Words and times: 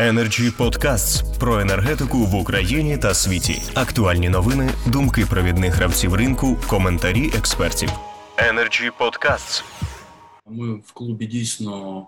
Energy 0.00 0.56
Podcasts 0.56 1.38
про 1.38 1.60
енергетику 1.60 2.18
в 2.18 2.34
Україні 2.34 2.98
та 2.98 3.14
світі. 3.14 3.62
Актуальні 3.74 4.28
новини, 4.28 4.70
думки 4.86 5.26
провідних 5.30 5.74
гравців 5.74 6.14
ринку, 6.14 6.58
коментарі 6.68 7.30
експертів. 7.38 7.90
Energy 8.36 8.90
Podcasts. 9.00 9.64
Ми 10.46 10.74
в 10.74 10.92
клубі 10.92 11.26
дійсно 11.26 12.06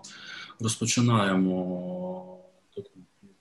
розпочинаємо 0.59 2.37
таку 2.75 2.89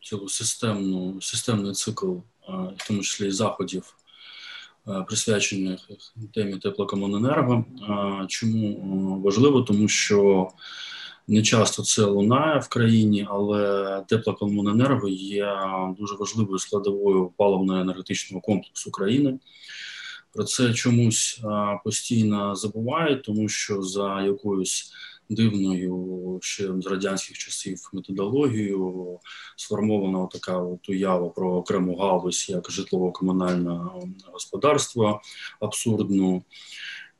цілу 0.02 0.28
системну 0.28 1.20
системний 1.20 1.72
цикл, 1.72 2.12
в 2.48 2.86
тому 2.88 3.02
числі 3.02 3.26
і 3.26 3.30
заходів, 3.30 3.94
присвячених 5.06 5.80
темі 6.34 6.58
теплокомуненерго. 6.58 7.64
Чому 8.28 9.20
важливо? 9.24 9.62
Тому 9.62 9.88
що 9.88 10.48
не 11.28 11.42
часто 11.42 11.82
це 11.82 12.04
лунає 12.04 12.58
в 12.58 12.68
країні, 12.68 13.26
але 13.30 14.04
теплокомуненерго 14.08 15.08
є 15.08 15.56
дуже 15.98 16.14
важливою 16.14 16.58
складовою 16.58 17.30
паливно-енергетичного 17.38 18.40
комплексу 18.40 18.90
країни. 18.90 19.38
Про 20.32 20.44
це 20.44 20.74
чомусь 20.74 21.40
постійно 21.84 22.54
забувають, 22.54 23.22
тому 23.22 23.48
що 23.48 23.82
за 23.82 24.22
якоюсь 24.22 24.92
дивною 25.30 26.38
ще 26.42 26.80
з 26.80 26.86
радянських 26.86 27.38
часів 27.38 27.90
методологією 27.92 29.18
сформована 29.56 30.26
така 30.26 30.58
от 30.58 30.88
уява 30.88 31.28
про 31.28 31.54
окрему 31.54 31.96
галузь 31.96 32.48
як 32.48 32.70
житлово-комунальне 32.70 33.80
господарство 34.32 35.20
абсурдну. 35.60 36.42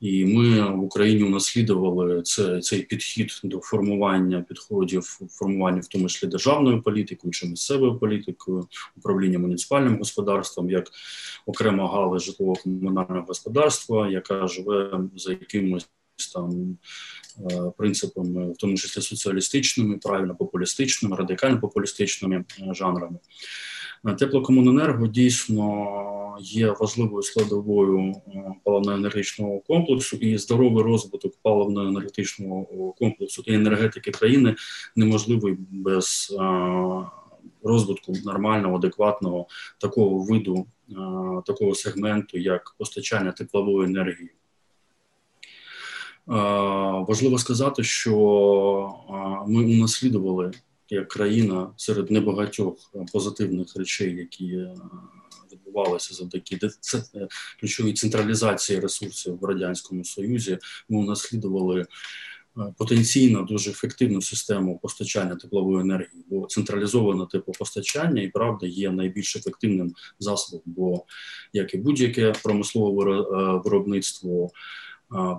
І 0.03 0.25
ми 0.25 0.71
в 0.71 0.83
Україні 0.83 1.23
унаслідували 1.23 2.21
це, 2.21 2.59
цей 2.59 2.81
підхід 2.81 3.41
до 3.43 3.59
формування 3.59 4.41
підходів 4.41 5.03
формування, 5.29 5.79
в 5.79 5.87
тому 5.87 6.07
числі 6.07 6.27
державною 6.27 6.81
політикою 6.81 7.31
чи 7.31 7.47
місцевою 7.47 7.99
політикою, 7.99 8.67
управління 8.97 9.39
муніципальним 9.39 9.97
господарством, 9.97 10.69
як 10.69 10.91
окрема 11.45 11.91
галузь 11.91 12.23
житлово 12.23 12.53
комунального 12.53 13.25
господарства, 13.27 14.09
яка 14.09 14.47
живе 14.47 14.99
за 15.15 15.31
якимось 15.31 15.89
там 16.33 16.77
е, 17.51 17.71
принципами, 17.77 18.51
в 18.51 18.57
тому 18.57 18.77
числі 18.77 19.01
соціалістичними, 19.01 19.97
правильно 19.97 20.35
популістичними, 20.35 21.15
радикально 21.15 21.59
популістичними 21.59 22.35
е, 22.35 22.73
жанрами. 22.73 23.17
Теплокомуненерго 24.19 25.07
дійсно 25.07 26.22
є 26.41 26.71
важливою 26.79 27.23
складовою 27.23 27.99
е, 27.99 28.53
паливно-енергетичного 28.65 29.61
комплексу, 29.67 30.17
і 30.17 30.37
здоровий 30.37 30.83
розвиток 30.83 31.33
паливно-енергетичного 31.43 32.93
комплексу 32.93 33.43
і 33.45 33.53
енергетики 33.53 34.11
країни 34.11 34.55
неможливий 34.95 35.57
без 35.71 36.37
е, 36.39 36.43
розвитку 37.63 38.13
нормального, 38.25 38.75
адекватного 38.75 39.47
такого 39.77 40.19
виду, 40.19 40.65
е, 40.89 40.93
такого 41.45 41.75
сегменту, 41.75 42.37
як 42.37 42.75
постачання 42.77 43.31
теплової 43.31 43.89
енергії. 43.89 44.29
Важливо 47.07 47.37
сказати, 47.37 47.83
що 47.83 48.15
ми 49.47 49.65
унаслідували 49.65 50.51
як 50.89 51.07
країна 51.07 51.69
серед 51.75 52.11
небагатьох 52.11 52.75
позитивних 53.13 53.75
речей, 53.75 54.15
які 54.15 54.67
відбувалося 55.73 56.13
завдяки 56.13 56.59
е, 57.15 57.27
ключовій 57.59 57.93
централізації 57.93 58.79
ресурсів 58.79 59.39
в 59.39 59.45
радянському 59.45 60.05
союзі. 60.05 60.57
Ми 60.89 60.99
унаслідували 60.99 61.81
е, 61.81 61.85
потенційно 62.77 63.43
дуже 63.43 63.71
ефективну 63.71 64.21
систему 64.21 64.79
постачання 64.79 65.35
теплової 65.35 65.81
енергії, 65.81 66.23
бо 66.29 66.45
централізоване 66.45 67.27
теплопостачання 67.31 68.21
і 68.21 68.27
правда 68.27 68.67
є 68.67 68.91
найбільш 68.91 69.35
ефективним 69.35 69.93
засобом, 70.19 70.61
бо 70.65 71.05
як 71.53 71.73
і 71.73 71.77
будь-яке 71.77 72.33
промислове 72.43 73.13
е, 73.13 73.61
виробництво. 73.65 74.49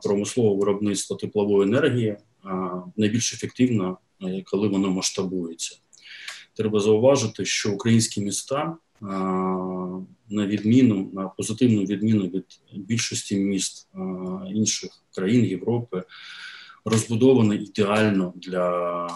Промислове 0.03 0.59
виробництво 0.59 1.17
теплової 1.17 1.69
енергії 1.69 2.17
найбільш 2.97 3.35
ефективно, 3.35 3.99
коли 4.45 4.69
воно 4.69 4.91
масштабується. 4.91 5.77
Треба 6.57 6.81
зауважити, 6.81 7.45
що 7.45 7.73
українські 7.73 8.21
міста 8.21 8.77
на 9.01 10.47
відміну 10.47 11.11
на 11.13 11.29
позитивну 11.29 11.85
відміну 11.85 12.25
від 12.25 12.61
більшості 12.75 13.37
міст 13.37 13.89
інших 14.55 14.91
країн 15.15 15.45
Європи, 15.45 16.03
розбудований 16.85 17.65
ідеально 17.65 18.33
для 18.37 19.09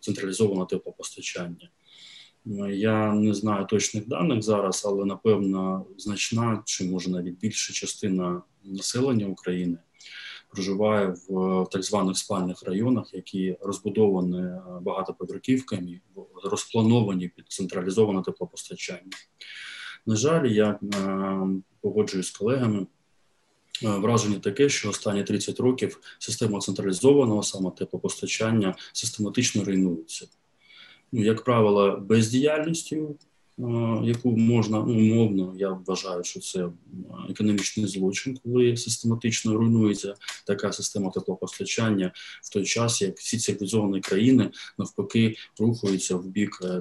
централізованого 0.00 0.66
теплопостачання. 0.66 1.70
Я 2.70 3.14
не 3.14 3.34
знаю 3.34 3.66
точних 3.66 4.08
даних 4.08 4.42
зараз, 4.42 4.84
але 4.86 5.04
напевно 5.04 5.86
значна 5.98 6.62
чи 6.64 6.84
може 6.84 7.10
навіть 7.10 7.38
більша 7.38 7.72
частина 7.72 8.42
населення 8.64 9.26
України 9.26 9.78
проживає 10.56 11.14
в 11.28 11.66
так 11.70 11.82
званих 11.82 12.18
спальних 12.18 12.62
районах, 12.62 13.14
які 13.14 13.56
розбудовані 13.60 14.38
е, 14.38 14.60
багатоповерхівками, 14.82 16.00
розплановані 16.44 17.28
під 17.28 17.44
централізоване 17.48 18.22
теплопостачання. 18.22 19.12
На 20.06 20.16
жаль, 20.16 20.46
я 20.46 20.68
е, 20.68 20.78
погоджуюсь 21.80 22.26
з 22.26 22.30
колегами. 22.30 22.86
Е, 23.84 23.88
враження 23.88 24.38
таке, 24.38 24.68
що 24.68 24.90
останні 24.90 25.24
30 25.24 25.60
років 25.60 26.00
система 26.18 26.58
централізованого 26.58 27.42
саме 27.42 27.70
теплопостачання 27.70 28.74
систематично 28.92 29.64
руйнується. 29.64 30.26
Ну, 31.12 31.24
як 31.24 31.44
правило, 31.44 31.96
бездіяльністю 31.96 33.16
яку 34.04 34.36
можна 34.36 34.84
ну, 34.86 34.94
умовно, 34.94 35.54
я 35.56 35.70
вважаю, 35.70 36.24
що 36.24 36.40
це 36.40 36.68
економічний 37.30 37.86
злочин, 37.86 38.38
коли 38.44 38.76
систематично 38.76 39.56
руйнується 39.56 40.14
така 40.46 40.72
система 40.72 41.10
теплопостачання 41.10 42.12
в 42.42 42.52
той 42.52 42.64
час, 42.64 43.02
як 43.02 43.16
всі 43.16 43.38
цивілізовані 43.38 44.00
країни 44.00 44.50
навпаки 44.78 45.36
рухаються 45.58 46.16
в 46.16 46.26
бік 46.26 46.58
е, 46.64 46.80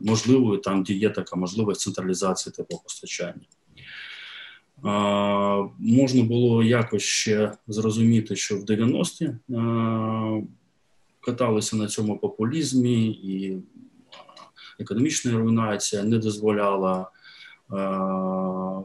можливої 0.00 0.60
там, 0.60 0.82
де 0.82 0.92
є 0.92 1.10
така 1.10 1.36
можливість 1.36 1.80
централізації 1.80 2.52
теплопостачання. 2.52 3.46
А, 4.82 5.66
Можна 5.78 6.22
було 6.22 6.62
якось 6.62 7.02
ще 7.02 7.52
зрозуміти, 7.68 8.36
що 8.36 8.56
в 8.56 8.64
90-ті 8.64 9.30
каталися 11.20 11.76
на 11.76 11.86
цьому 11.86 12.18
популізмі 12.18 13.06
і 13.06 13.62
економічна 14.78 15.32
руйнація 15.38 16.02
не 16.02 16.18
дозволяла 16.18 17.00
е, 17.00 17.06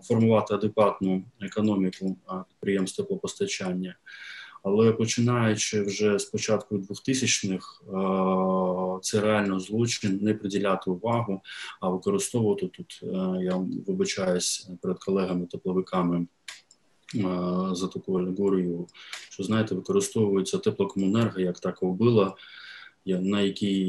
формувати 0.04 0.54
адекватну 0.54 1.24
економіку 1.42 2.18
підприємств 2.50 2.98
теплопостачання. 2.98 3.96
Але 4.64 4.92
починаючи 4.92 5.82
вже 5.82 6.20
з 6.20 6.26
початку 6.26 6.78
2000-х, 6.78 7.82
е, 7.88 9.00
це 9.02 9.22
реально 9.22 9.60
злочин 9.60 10.20
не 10.22 10.34
приділяти 10.34 10.90
увагу, 10.90 11.42
а 11.82 11.90
використовувати 11.90 12.68
тут. 12.68 13.00
Е, 13.04 13.44
я 13.44 13.66
вибачаюсь 13.88 14.70
перед 14.82 15.00
колегами-тепловиками 15.00 16.28
за 17.72 17.88
таку 17.88 18.20
алегорію, 18.20 18.88
що 19.30 19.44
знаєте, 19.44 19.76
використовується 19.76 20.58
теплокомунерго 20.58 21.40
як 21.40 21.60
така 21.60 21.86
вбила 21.86 22.36
на 23.08 23.42
якій 23.42 23.80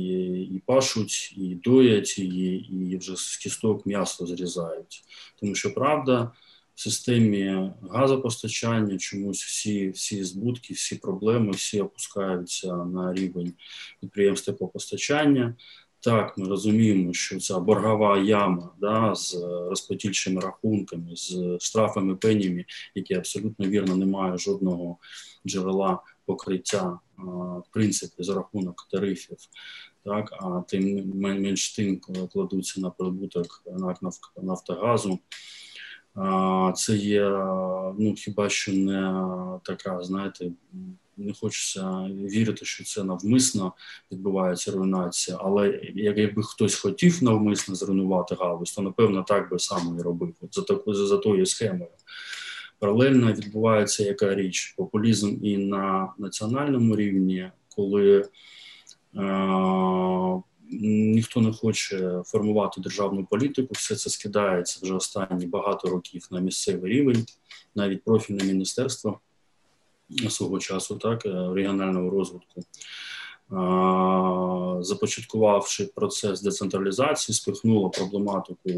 і 0.55 0.63
пашуть, 0.67 1.35
і 1.37 1.55
доять, 1.55 2.19
і 2.19 2.25
і 2.57 2.97
вже 2.97 3.17
з 3.17 3.37
кісток 3.37 3.87
м'ясо 3.87 4.27
зрізають. 4.27 5.03
Тому 5.41 5.55
що 5.55 5.75
правда, 5.75 6.33
в 6.75 6.81
системі 6.81 7.71
газопостачання 7.91 8.99
чомусь 8.99 9.45
всі 9.45 9.91
всі 9.91 10.25
збутки, 10.25 10.75
всі 10.75 10.97
проблеми, 10.97 11.51
всі 11.51 11.81
опускаються 11.81 12.77
на 12.77 13.13
рівень 13.13 13.53
підприємств 14.01 14.47
теплопостачання. 14.47 15.55
Так, 16.01 16.39
ми 16.39 16.49
розуміємо, 16.49 17.13
що 17.13 17.39
ця 17.41 17.59
боргова 17.59 18.19
яма 18.19 18.71
да, 18.81 19.15
з 19.15 19.35
розподільчими 19.71 20.41
рахунками, 20.41 21.17
з 21.17 21.59
штрафами 21.61 22.17
пенями, 22.17 22.65
які 22.95 23.15
абсолютно 23.15 23.69
вірно 23.69 23.97
не 23.97 24.07
мають 24.07 24.41
жодного 24.41 24.97
джерела 25.47 26.03
покриття 26.29 26.99
в 27.59 27.73
принципі 27.73 28.23
за 28.23 28.35
рахунок 28.35 28.89
тарифів, 28.91 29.37
так 30.05 30.33
а 30.33 30.63
тим 30.69 31.13
менш 31.15 31.77
тим 31.77 32.01
кладуться 32.33 32.81
на 32.81 32.91
прибуток 32.91 33.63
НАК 33.67 33.99
Нафтогазу. 34.43 35.19
Це 36.77 36.97
є 36.97 37.31
ну 37.99 38.15
хіба 38.17 38.49
що 38.49 38.73
не 38.73 39.25
така, 39.65 40.03
знаєте, 40.03 40.51
не 41.17 41.33
хочеться 41.33 42.11
вірити, 42.11 42.65
що 42.65 42.85
це 42.85 43.05
навмисно 43.05 43.73
відбувається 44.13 44.73
руйнація. 44.73 45.39
Але 45.41 45.81
якби 45.95 46.43
хтось 46.43 46.75
хотів 46.75 47.23
навмисно 47.25 47.75
зруйнувати 47.75 48.35
галузь, 48.35 48.73
то 48.73 48.83
напевно 48.83 49.23
так 49.23 49.51
би 49.51 49.59
само 49.59 50.01
і 50.01 50.03
робив 50.03 50.35
От 50.41 50.55
за 50.55 50.63
такою 50.63 51.07
за 51.07 51.17
тою 51.17 51.47
схемою. 51.47 51.91
Паралельно 52.79 53.33
відбувається 53.33 54.05
яка 54.05 54.35
річ 54.35 54.75
популізм 54.77 55.37
і 55.43 55.57
на 55.57 56.13
національному 56.19 56.97
рівні, 56.97 57.51
коли 57.77 58.19
е, 58.19 58.29
ніхто 60.91 61.41
не 61.41 61.53
хоче 61.53 62.23
формувати 62.27 62.81
державну 62.81 63.25
політику. 63.25 63.69
Все 63.73 63.97
це 63.97 64.11
скидається 64.11 64.81
вже 64.83 64.95
останні 64.95 65.47
багато 65.47 65.89
років 65.89 66.29
на 66.31 66.41
місцевий 66.41 66.93
рівень, 66.93 67.27
навіть 67.75 68.05
профільне 68.05 68.45
міністерство 68.45 69.21
свого 70.29 70.59
часу, 70.59 70.97
так 70.97 71.25
регіонального 71.25 72.11
розвитку 72.11 72.63
започаткувавши 74.81 75.85
процес 75.85 76.43
децентралізації, 76.43 77.37
спихнула 77.37 77.89
проблематику 77.89 78.59
е, 78.67 78.73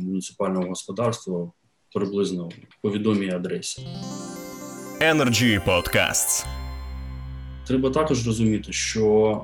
муніципального 0.00 0.68
господарства 0.68 1.50
приблизно 1.94 2.50
по 2.82 2.90
відомій 2.90 3.30
адресі. 3.30 3.86
Energy 5.00 5.64
Podcasts. 5.66 6.46
Треба 7.66 7.90
також 7.90 8.26
розуміти, 8.26 8.72
що 8.72 9.42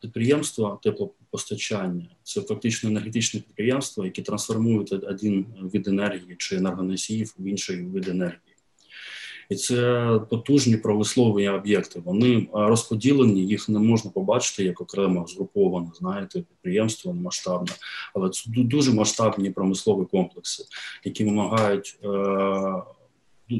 підприємства 0.00 0.78
теплопостачання 0.82 2.06
це 2.22 2.40
фактично 2.40 2.90
енергетичне 2.90 3.40
підприємство, 3.40 4.04
які 4.04 4.22
трансформують 4.22 4.92
один 4.92 5.46
від 5.74 5.88
енергії 5.88 6.36
чи 6.38 6.56
енергоносіїв 6.56 7.34
в 7.38 7.44
інший 7.46 7.82
вид 7.82 8.08
енергії 8.08 8.49
і 9.50 9.54
це 9.54 10.20
потужні 10.30 10.76
промислові 10.76 11.48
об'єкти. 11.48 12.02
Вони 12.04 12.36
е, 12.36 12.48
розподілені, 12.52 13.46
їх 13.46 13.68
не 13.68 13.78
можна 13.78 14.10
побачити 14.10 14.64
як 14.64 14.80
окремо 14.80 15.26
згруповане, 15.28 15.90
знаєте, 15.98 16.38
підприємство 16.38 17.14
масштабне, 17.14 17.72
але 18.14 18.30
це 18.30 18.42
дуже 18.46 18.92
масштабні 18.92 19.50
промислові 19.50 20.06
комплекси, 20.10 20.64
які 21.04 21.24
вимагають. 21.24 21.98
Е, 22.04 22.82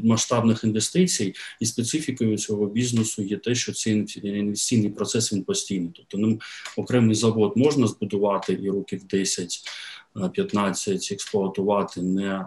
масштабних 0.04 0.64
інвестицій 0.64 1.34
і 1.60 1.66
специфікою 1.66 2.38
цього 2.38 2.66
бізнесу 2.66 3.22
є 3.22 3.36
те, 3.36 3.54
що 3.54 3.72
цей 3.72 4.06
інвестиційний 4.22 4.90
процес 4.90 5.32
він 5.32 5.42
постійний. 5.42 5.90
Тобто 5.96 6.18
ним 6.18 6.40
окремий 6.76 7.14
завод 7.14 7.52
можна 7.56 7.86
збудувати 7.86 8.58
і 8.62 8.70
років 8.70 9.02
10-15 10.14 11.12
експлуатувати, 11.12 12.02
не 12.02 12.46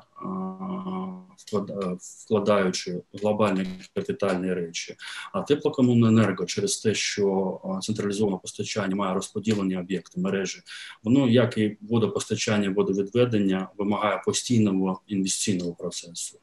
вкладаючи 2.00 3.02
глобальні 3.14 3.68
капітальні 3.96 4.54
речі. 4.54 4.96
А 5.34 5.42
теплокомуненерго 5.42 6.46
через 6.46 6.78
те, 6.78 6.94
що 6.94 7.60
централізоване 7.82 8.38
постачання 8.42 8.96
має 8.96 9.14
розподілені 9.14 9.78
об'єкти 9.78 10.22
мережі, 10.22 10.60
воно 11.04 11.30
як 11.30 11.58
і 11.58 11.78
водопостачання, 11.82 12.70
водовідведення 12.70 13.68
вимагає 13.78 14.22
постійного 14.26 15.02
інвестиційного 15.08 15.74
процесу. 15.74 16.40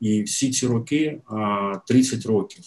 І 0.00 0.22
всі 0.22 0.50
ці 0.50 0.66
роки, 0.66 1.20
30 1.86 2.26
років, 2.26 2.64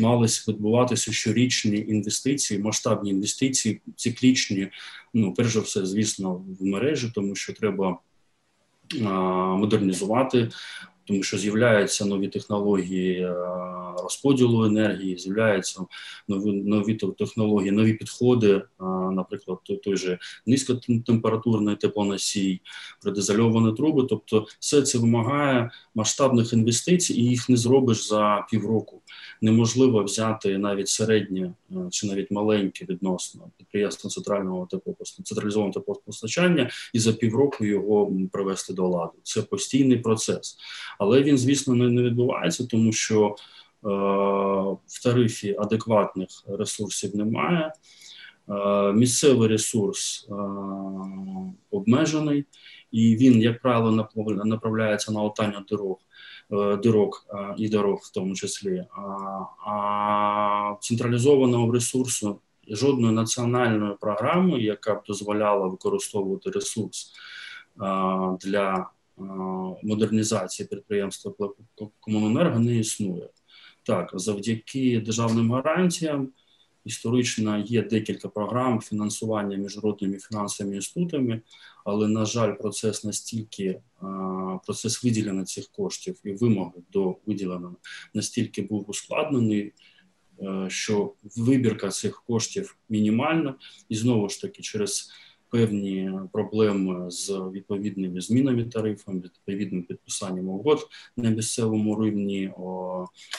мали 0.00 0.26
відбуватися 0.48 1.12
щорічні 1.12 1.78
інвестиції, 1.78 2.60
масштабні 2.60 3.10
інвестиції, 3.10 3.80
циклічні. 3.96 4.68
Ну, 5.14 5.34
перш 5.34 5.52
за 5.52 5.60
все, 5.60 5.86
звісно, 5.86 6.44
в 6.60 6.64
мережі, 6.64 7.12
тому 7.14 7.34
що 7.34 7.52
треба 7.52 7.98
модернізувати 9.58 10.48
тому 11.10 11.22
що 11.22 11.38
з'являються 11.38 12.04
нові 12.04 12.28
технології 12.28 13.20
е, 13.20 13.34
розподілу 14.02 14.64
енергії, 14.64 15.18
з'являються 15.18 15.80
нові 16.28 16.52
нові 16.52 16.94
технології, 16.94 17.70
нові 17.70 17.92
підходи, 17.92 18.52
е, 18.52 18.62
наприклад, 19.12 19.58
той 19.84 19.96
же 19.96 20.18
низькотемпературний 20.46 21.76
теплоносій, 21.76 22.60
предизольовані 23.02 23.76
труби. 23.76 24.06
Тобто, 24.08 24.46
все 24.60 24.82
це 24.82 24.98
вимагає 24.98 25.70
масштабних 25.94 26.52
інвестицій, 26.52 27.14
і 27.14 27.24
їх 27.24 27.48
не 27.48 27.56
зробиш 27.56 28.08
за 28.08 28.46
півроку. 28.50 29.02
Неможливо 29.40 30.04
взяти 30.04 30.58
навіть 30.58 30.88
середнє 30.88 31.52
е, 31.70 31.74
чи 31.90 32.06
навіть 32.06 32.30
маленьке 32.30 32.86
відносно 32.88 33.50
підприємство 33.56 34.10
центрального 34.10 34.66
теплопостачання, 34.70 35.24
централізованого 35.24 35.72
теплопостачання 35.72 36.70
і 36.92 36.98
за 36.98 37.12
півроку 37.12 37.64
його 37.64 38.12
привести 38.32 38.72
до 38.72 38.88
ладу. 38.88 39.12
Це 39.22 39.42
постійний 39.42 39.98
процес 39.98 40.56
але 41.00 41.22
він, 41.22 41.38
звісно, 41.38 41.74
не, 41.74 41.88
не 41.88 42.02
відбувається, 42.02 42.66
тому 42.66 42.92
що 42.92 43.26
е, 43.26 43.88
в 44.86 45.02
тарифі 45.04 45.56
адекватних 45.58 46.28
ресурсів 46.48 47.16
немає. 47.16 47.72
Е, 48.48 48.92
місцевий 48.92 49.48
ресурс 49.48 50.28
е, 50.30 50.34
обмежений, 51.70 52.44
і 52.92 53.16
він, 53.16 53.40
як 53.40 53.62
правило, 53.62 54.08
направляється 54.44 55.12
на 55.12 55.22
латання 55.22 55.64
дорог. 55.68 55.96
Е, 56.52 56.76
дорог 56.76 57.26
е, 57.34 57.54
і 57.56 57.68
дорог, 57.68 57.98
в 58.02 58.10
тому 58.12 58.34
числі, 58.34 58.84
а, 58.92 59.00
а 59.70 60.76
централізованого 60.80 61.72
ресурсу 61.72 62.40
жодної 62.68 63.14
національної 63.14 63.94
програми, 64.00 64.60
яка 64.60 64.94
б 64.94 65.02
дозволяла 65.06 65.66
використовувати 65.66 66.50
ресурс 66.50 67.12
а, 67.78 68.36
для 68.40 68.90
модернізації 69.82 70.68
підприємства 70.68 71.32
Комуненерго 72.00 72.58
не 72.58 72.76
існує. 72.76 73.28
Так, 73.82 74.10
завдяки 74.14 75.00
державним 75.00 75.52
гарантіям 75.52 76.28
історично 76.84 77.58
є 77.58 77.82
декілька 77.82 78.28
програм 78.28 78.80
фінансування 78.80 79.56
міжнародними 79.56 80.18
фінансовими 80.18 80.76
інститутами, 80.76 81.40
але, 81.84 82.08
на 82.08 82.24
жаль, 82.24 82.54
процес 82.54 83.04
настільки, 83.04 83.80
процес 84.66 85.04
виділення 85.04 85.44
цих 85.44 85.68
коштів 85.68 86.20
і 86.24 86.32
вимоги 86.32 86.82
до 86.92 87.16
виділення 87.26 87.74
настільки 88.14 88.62
був 88.62 88.90
ускладнений. 88.90 89.72
Е, 90.42 90.66
що 90.70 91.14
вибірка 91.36 91.88
цих 91.88 92.22
коштів 92.22 92.76
мінімальна, 92.88 93.54
і 93.88 93.96
знову 93.96 94.28
ж 94.28 94.40
таки, 94.40 94.62
через 94.62 95.10
певні 95.50 96.12
проблеми 96.32 97.10
з 97.10 97.30
відповідними 97.30 98.20
змінами 98.20 98.64
тарифів, 98.64 99.14
відповідним 99.14 99.82
підписанням 99.82 100.48
угод 100.48 100.88
на 101.16 101.30
місцевому 101.30 102.04
рівні, 102.04 102.52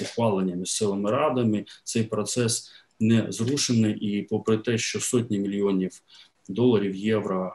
ухвалення 0.02 0.56
місцевими 0.56 1.12
радами. 1.12 1.66
Цей 1.84 2.04
процес 2.04 2.72
не 3.00 3.32
зрушений, 3.32 3.96
і 3.96 4.24
попри 4.24 4.58
те, 4.58 4.78
що 4.78 5.00
сотні 5.00 5.40
мільйонів 5.40 6.02
доларів 6.50 6.96
євро 6.96 7.54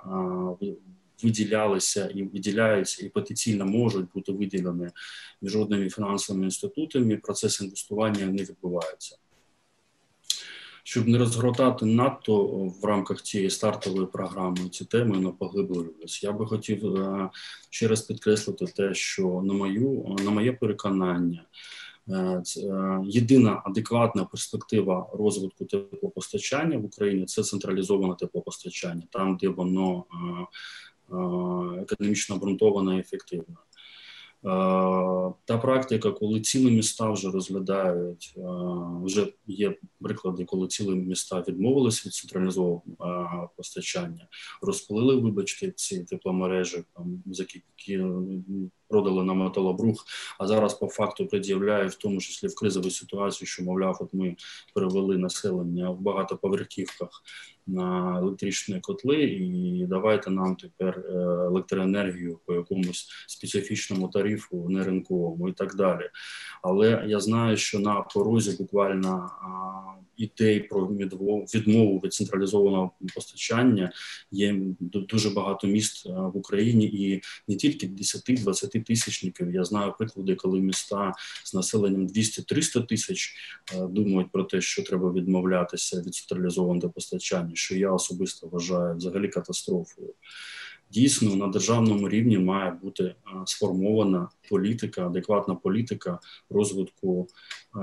виділялися 1.22 2.06
і 2.06 2.22
виділяються, 2.22 3.06
і 3.06 3.08
потенційно 3.08 3.66
можуть 3.66 4.12
бути 4.14 4.32
виділені 4.32 4.88
міжнародними 5.42 5.90
фінансовими 5.90 6.44
інститутами. 6.44 7.16
Процес 7.16 7.60
інвестування 7.60 8.26
не 8.26 8.42
відбувається 8.42 9.16
щоб 10.86 11.08
не 11.08 11.18
розгортати 11.18 11.86
надто 11.86 12.46
в 12.82 12.84
рамках 12.84 13.22
цієї 13.22 13.50
стартової 13.50 14.06
програми 14.06 14.68
ці 14.70 14.84
теми 14.84 15.18
не 15.18 15.30
поглиблювалися. 15.30 16.26
Я 16.26 16.32
би 16.32 16.46
хотів 16.46 16.96
е, 16.96 17.30
ще 17.70 17.88
раз 17.88 18.02
підкреслити 18.02 18.66
те, 18.66 18.94
що 18.94 19.42
на 19.44 19.54
мою 19.54 20.16
на 20.24 20.30
моє 20.30 20.52
переконання. 20.52 21.44
Е, 22.08 22.42
е, 22.56 23.00
єдина 23.04 23.62
адекватна 23.64 24.24
перспектива 24.24 25.10
розвитку 25.12 25.64
теплопостачання 25.64 26.78
в 26.78 26.84
Україні 26.84 27.24
це 27.24 27.42
централізоване 27.42 28.14
теплопостачання, 28.14 29.02
там 29.10 29.36
де 29.36 29.48
воно 29.48 30.04
економічно 31.82 32.36
обґрунтоване 32.36 32.96
і 32.96 33.00
ефективне. 33.00 33.56
Е, 34.44 34.48
та 35.44 35.58
практика, 35.62 36.10
коли 36.10 36.40
цілі 36.40 36.70
міста 36.70 37.10
вже 37.10 37.30
розглядають, 37.30 38.34
е, 38.36 38.40
вже 39.02 39.32
є 39.46 39.76
приклади, 40.00 40.44
коли 40.44 40.68
цілі 40.68 40.94
міста 40.94 41.44
відмовилися 41.48 42.02
від 42.06 42.14
централізованого 42.14 42.82
е, 43.00 43.48
постачання, 43.56 44.28
розпалили, 44.62 45.16
вибачте, 45.16 45.72
ці 45.76 46.04
тепломережі, 46.04 46.84
там 46.94 47.22
за 47.26 47.44
продали 48.88 49.24
на 49.24 49.34
металобрух, 49.34 50.04
а 50.38 50.46
зараз 50.46 50.74
по 50.74 50.86
факту 50.86 51.26
пред'являють, 51.26 51.92
в 51.92 51.98
тому 51.98 52.20
числі 52.20 52.48
в 52.48 52.54
кризовій 52.54 52.90
ситуації, 52.90 53.48
що 53.48 53.64
мовляв, 53.64 53.98
от 54.00 54.14
ми 54.14 54.36
перевели 54.74 55.18
населення 55.18 55.90
в 55.90 56.00
багатоповерхівках 56.00 57.22
на 57.66 58.18
електричні 58.18 58.80
котли, 58.80 59.22
і 59.22 59.86
давайте 59.88 60.30
нам 60.30 60.56
тепер 60.56 60.98
е, 60.98 61.12
електроенергію 61.46 62.38
по 62.46 62.54
якомусь 62.54 63.08
специфічному 63.26 64.08
тарифу, 64.08 64.68
не 64.68 64.84
ринковому 64.84 65.48
і 65.48 65.52
так 65.52 65.74
далі. 65.74 66.10
Але 66.62 67.04
я 67.06 67.20
знаю, 67.20 67.56
що 67.56 67.78
на 67.78 68.00
порозі 68.00 68.56
буквально 68.58 69.30
ідей 70.16 70.60
про 70.60 70.86
відмову 70.86 71.98
від 72.04 72.14
централізованого 72.14 72.90
постачання 73.14 73.92
є 74.30 74.56
дуже 74.80 75.30
багато 75.30 75.66
міст 75.66 76.06
в 76.06 76.36
Україні, 76.36 76.84
і 76.86 77.22
не 77.48 77.56
тільки 77.56 77.86
10-20 77.86 78.75
тисячників. 78.80 79.54
Я 79.54 79.64
знаю 79.64 79.94
приклади, 79.98 80.34
коли 80.34 80.60
міста 80.60 81.12
з 81.44 81.54
населенням 81.54 82.06
200-300 82.06 82.86
тисяч 82.86 83.34
думають 83.88 84.32
про 84.32 84.44
те, 84.44 84.60
що 84.60 84.82
треба 84.82 85.12
відмовлятися 85.12 86.00
від 86.00 86.14
централізованого 86.14 86.90
постачання, 86.90 87.50
що 87.54 87.76
я 87.76 87.90
особисто 87.90 88.46
вважаю 88.46 88.96
взагалі 88.96 89.28
катастрофою. 89.28 90.14
дійсно 90.90 91.36
на 91.36 91.46
державному 91.46 92.08
рівні 92.08 92.38
має 92.38 92.70
бути 92.70 93.04
е, 93.04 93.14
сформована 93.44 94.28
політика, 94.50 95.06
адекватна 95.06 95.54
політика 95.54 96.18
розвитку 96.50 97.28
е, 97.76 97.80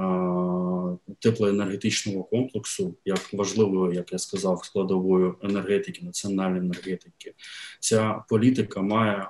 теплоенергетичного 1.20 2.24
комплексу, 2.24 2.96
як 3.06 3.34
важливою, 3.34 3.94
як 3.94 4.12
я 4.12 4.20
сказав, 4.20 4.66
складовою 4.66 5.36
енергетики, 5.42 6.06
національної 6.06 6.62
енергетики. 6.62 7.34
Ця 7.80 8.24
політика 8.30 8.82
має 8.82 9.18
е, 9.18 9.28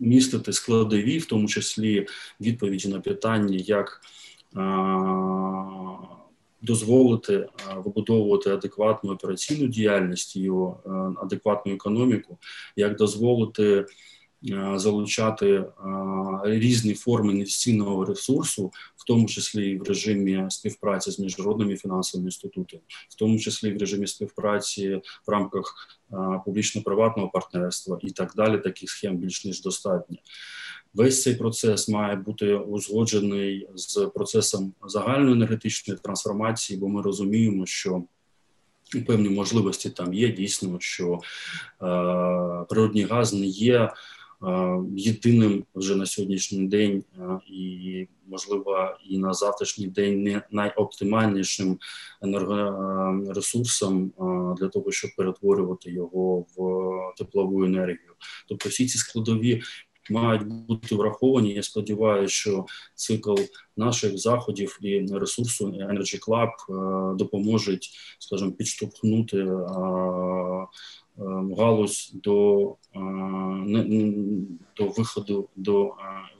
містити 0.00 0.52
складові, 0.52 1.18
в 1.18 1.26
тому 1.26 1.48
числі 1.48 2.06
відповіді 2.40 2.88
на 2.88 3.00
питання, 3.00 3.56
як 3.56 4.00
дозволити 6.62 7.48
вибудовувати 7.76 8.50
адекватну 8.50 9.12
операційну 9.12 9.66
діяльність 9.66 10.36
і 10.36 10.50
адекватну 11.22 11.72
економіку, 11.72 12.38
як 12.76 12.96
дозволити 12.96 13.86
залучати 14.74 15.64
різні 16.44 16.94
форми 16.94 17.32
інвестиційного 17.32 18.04
ресурсу, 18.04 18.72
в 18.96 19.04
тому 19.06 19.26
числі 19.26 19.70
і 19.70 19.78
в 19.78 19.82
режимі 19.82 20.44
співпраці 20.48 21.10
з 21.10 21.18
міжнародними 21.18 21.76
фінансовими 21.76 22.26
інститутами, 22.26 22.82
в 23.08 23.14
тому 23.14 23.38
числі 23.38 23.68
і 23.68 23.72
в 23.72 23.78
режимі 23.78 24.06
співпраці 24.06 25.00
в 25.26 25.30
рамках 25.30 25.98
публічно-приватного 26.44 27.28
партнерства 27.28 27.98
і 28.02 28.10
так 28.10 28.32
далі. 28.36 28.58
Таких 28.58 28.90
схем 28.90 29.16
більш 29.16 29.44
ніж 29.44 29.62
достатньо. 29.62 30.16
Весь 30.94 31.22
цей 31.22 31.34
процес 31.34 31.88
має 31.88 32.16
бути 32.16 32.54
узгоджений 32.54 33.68
з 33.74 34.10
процесом 34.14 34.74
загальної 34.86 35.32
енергетичної 35.32 36.00
трансформації, 36.02 36.78
бо 36.78 36.88
ми 36.88 37.02
розуміємо, 37.02 37.66
що 37.66 38.02
певні 39.06 39.28
можливості 39.28 39.90
там 39.90 40.14
є 40.14 40.32
дійсно, 40.32 40.76
що 40.80 41.12
е, 41.14 41.18
природний 42.68 43.04
газ 43.04 43.32
не 43.32 43.46
є 43.46 43.78
Е, 43.80 43.92
єдиним 44.96 45.64
вже 45.74 45.96
на 45.96 46.06
сьогоднішній 46.06 46.66
день 46.66 47.04
е, 47.18 47.38
і 47.46 48.06
можливо 48.26 48.96
і 49.08 49.18
на 49.18 49.34
завтрашній 49.34 49.86
день 49.86 50.22
не 50.22 50.42
найоптимальнішим 50.50 51.78
енергоресурсом 52.22 54.04
е, 54.04 54.22
для 54.60 54.68
того, 54.68 54.92
щоб 54.92 55.10
перетворювати 55.16 55.90
його 55.90 56.38
в 56.56 57.16
теплову 57.18 57.64
енергію. 57.64 58.14
Тобто 58.48 58.68
всі 58.68 58.86
ці 58.86 58.98
складові. 58.98 59.62
Мають 60.10 60.46
бути 60.46 60.94
враховані. 60.94 61.54
Я 61.54 61.62
сподіваюся, 61.62 62.34
що 62.34 62.66
цикл 62.94 63.34
наших 63.76 64.18
заходів 64.18 64.78
і 64.82 65.06
ресурсу 65.12 65.66
Energy 65.66 66.28
Club 66.28 67.16
допоможуть, 67.16 67.90
скажімо, 68.18 68.52
підштовхнути 68.52 69.46
галузь 71.58 72.10
до 72.14 72.68
е, 72.96 72.98
до 74.76 74.88
виходу 74.88 75.48
до 75.56 75.86
е, 75.86 75.92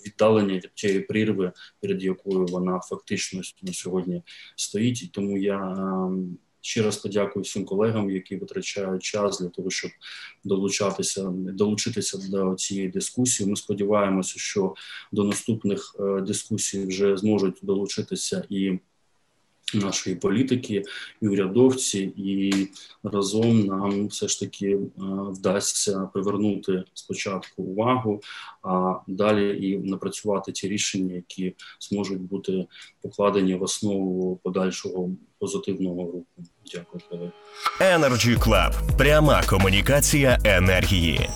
віддалення 0.07 0.55
від 0.55 1.07
прірви, 1.07 1.53
перед 1.81 2.03
якою 2.03 2.47
вона 2.47 2.81
фактично 2.81 3.41
на 3.63 3.73
сьогодні 3.73 4.23
стоїть. 4.57 5.13
Тому 5.13 5.39
я 5.39 5.59
ем, 5.59 6.39
ще 6.61 6.83
раз 6.83 6.97
подякую 6.97 7.43
всім 7.43 7.65
колегам, 7.65 8.11
які 8.11 8.37
витрачають 8.37 9.03
час 9.03 9.41
для 9.41 9.49
того, 9.49 9.71
щоб 9.71 9.91
долучатися, 10.45 11.25
долучитися 11.33 12.19
до 12.31 12.55
цієї 12.55 12.89
дискусії. 12.89 13.51
Ми 13.51 13.57
сподіваємося, 13.57 14.35
що 14.39 14.75
до 15.13 15.25
наступних 15.25 15.97
е, 16.01 16.21
дискусій 16.21 16.87
вже 16.87 17.17
зможуть 17.17 17.59
долучитися 17.63 18.47
і 18.51 18.79
нашої 19.75 20.17
політики 20.17 20.83
і 21.21 21.29
урядовці, 21.29 21.99
і 22.17 22.69
разом 23.03 23.67
нам 23.67 24.07
все 24.07 24.29
ж 24.29 24.41
таки 24.41 24.71
е, 24.71 24.79
вдасться 25.31 26.11
привернути 26.13 26.85
спочатку 26.95 27.63
увагу, 27.63 28.21
а 28.63 28.95
далі 29.07 29.69
і 29.69 29.79
напрацювати 29.79 30.53
ті 30.53 30.69
рішення, 30.69 31.15
які 31.15 31.55
зможуть 31.81 32.21
бути 32.21 32.67
покладені 33.03 33.55
в 33.55 33.63
основу 33.63 34.41
подальшого 34.43 35.11
позитивного 35.39 36.03
руху. 36.03 36.27
Дякую. 36.75 37.33
Energy 37.81 38.39
Club. 38.39 38.97
пряма 38.97 39.43
комунікація 39.43 40.39
енергії. 40.45 41.29